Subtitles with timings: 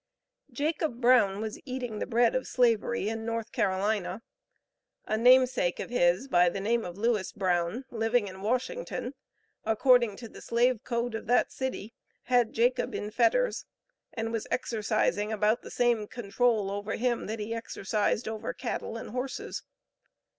[0.51, 4.23] Jacob Brown was eating the bread of Slavery in North Carolina.
[5.05, 9.13] A name sake of his by the name of Lewis Brown, living in Washington,
[9.63, 11.93] according to the slave code of that city
[12.23, 13.65] had Jacob in fetters,
[14.11, 19.11] and was exercising about the same control over him that he exercised over cattle and
[19.11, 19.61] horses.